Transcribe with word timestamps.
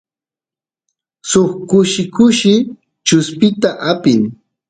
suk 1.29 1.51
kushi 1.69 2.03
kushi 2.15 2.53
chuspita 3.05 3.69
apin 3.89 4.21